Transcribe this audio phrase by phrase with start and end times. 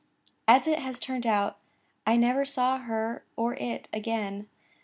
[0.47, 1.59] As it has turned out,
[2.07, 4.47] I never saw either her or it again.